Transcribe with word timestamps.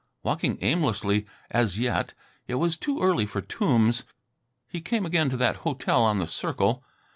Walking 0.23 0.57
aimlessly 0.61 1.27
as 1.51 1.77
yet 1.77 2.15
it 2.47 2.55
was 2.55 2.75
too 2.75 2.99
early 3.03 3.27
for 3.27 3.39
tombs 3.39 4.03
he 4.67 4.81
came 4.81 5.05
again 5.05 5.29
to 5.29 5.37
that 5.37 5.57
hotel 5.57 6.01
on 6.01 6.17
the 6.17 6.25
circle. 6.25 6.83